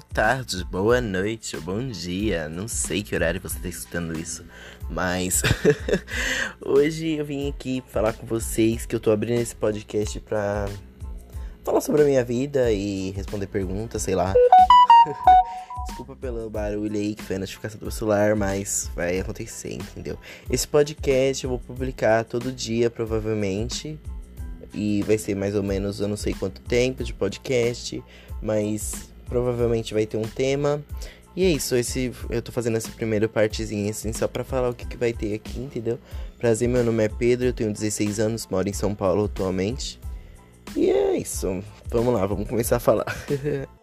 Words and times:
tarde, 0.00 0.64
boa 0.64 1.00
noite, 1.00 1.56
bom 1.58 1.86
dia. 1.86 2.48
Não 2.48 2.66
sei 2.66 3.02
que 3.02 3.14
horário 3.14 3.40
você 3.40 3.56
está 3.56 3.68
escutando 3.68 4.18
isso, 4.18 4.44
mas 4.88 5.42
hoje 6.64 7.16
eu 7.16 7.24
vim 7.24 7.48
aqui 7.48 7.82
falar 7.88 8.12
com 8.14 8.26
vocês 8.26 8.86
que 8.86 8.96
eu 8.96 9.00
tô 9.00 9.10
abrindo 9.10 9.40
esse 9.40 9.54
podcast 9.54 10.18
pra 10.20 10.68
falar 11.62 11.80
sobre 11.80 12.02
a 12.02 12.04
minha 12.04 12.24
vida 12.24 12.72
e 12.72 13.10
responder 13.10 13.46
perguntas, 13.46 14.02
sei 14.02 14.14
lá. 14.14 14.32
Desculpa 15.86 16.16
pelo 16.16 16.48
barulho 16.48 16.96
aí 16.96 17.14
que 17.14 17.22
foi 17.22 17.36
a 17.36 17.40
notificação 17.40 17.78
do 17.80 17.90
celular, 17.90 18.34
mas 18.34 18.90
vai 18.94 19.18
acontecer, 19.18 19.74
entendeu? 19.74 20.18
Esse 20.50 20.66
podcast 20.66 21.44
eu 21.44 21.50
vou 21.50 21.58
publicar 21.58 22.24
todo 22.24 22.52
dia, 22.52 22.88
provavelmente. 22.88 23.98
E 24.72 25.02
vai 25.02 25.18
ser 25.18 25.34
mais 25.34 25.54
ou 25.54 25.62
menos, 25.62 26.00
eu 26.00 26.06
não 26.06 26.16
sei 26.16 26.32
quanto 26.32 26.60
tempo 26.60 27.02
de 27.02 27.12
podcast, 27.12 28.02
mas 28.40 29.10
provavelmente 29.30 29.94
vai 29.94 30.04
ter 30.04 30.18
um 30.18 30.28
tema. 30.28 30.84
E 31.34 31.44
é 31.44 31.48
isso, 31.48 31.76
esse, 31.76 32.12
eu 32.28 32.42
tô 32.42 32.50
fazendo 32.50 32.76
essa 32.76 32.90
primeira 32.90 33.28
partezinha 33.28 33.90
assim, 33.90 34.12
só 34.12 34.26
pra 34.26 34.42
falar 34.42 34.68
o 34.68 34.74
que, 34.74 34.84
que 34.84 34.96
vai 34.96 35.12
ter 35.12 35.32
aqui, 35.32 35.60
entendeu? 35.60 35.98
Prazer, 36.36 36.68
meu 36.68 36.82
nome 36.82 37.04
é 37.04 37.08
Pedro, 37.08 37.46
eu 37.46 37.52
tenho 37.52 37.72
16 37.72 38.18
anos, 38.18 38.48
moro 38.50 38.68
em 38.68 38.72
São 38.72 38.94
Paulo 38.94 39.24
atualmente. 39.24 40.00
E 40.76 40.90
é 40.90 41.16
isso, 41.16 41.62
vamos 41.88 42.12
lá, 42.12 42.26
vamos 42.26 42.48
começar 42.48 42.76
a 42.76 42.80
falar. 42.80 43.06